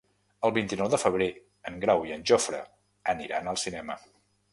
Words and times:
El 0.47 0.51
vint-i-nou 0.53 0.87
de 0.93 0.99
febrer 1.01 1.27
en 1.71 1.77
Grau 1.83 2.01
i 2.11 2.15
en 2.15 2.25
Jofre 2.31 2.63
aniran 3.15 3.51
al 3.53 3.61
cinema. 3.67 3.99